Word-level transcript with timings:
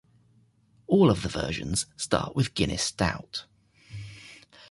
All 0.87 1.11
of 1.11 1.21
the 1.21 1.29
versions 1.29 1.85
start 1.95 2.35
with 2.35 2.55
Guinness 2.55 2.81
Stout. 2.81 3.45